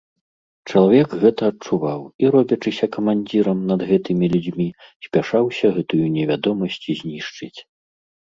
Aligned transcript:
Чалавек 0.69 1.09
гэта 1.23 1.49
адчуваў 1.51 1.99
і, 2.23 2.29
робячыся 2.35 2.85
камандзірам 2.95 3.59
над 3.71 3.79
гэтымі 3.91 4.25
людзьмі, 4.33 4.67
спяшаўся 5.09 5.67
гэтую 5.75 6.03
невядомасць 6.17 6.81
знішчыць. 7.03 7.55